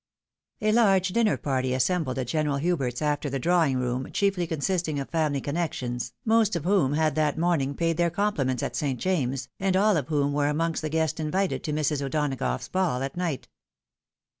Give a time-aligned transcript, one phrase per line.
[0.61, 5.11] A LAEGE dinner party assembled at General Hubert's after the drawing room, chiefly consisting of
[5.11, 8.99] famUy connections, most of whom had that morning paid their compliments at St.
[8.99, 12.01] James's, and all of whom were amongst the guests invited to Mrs.
[12.03, 13.47] O'Donagough's ball at night.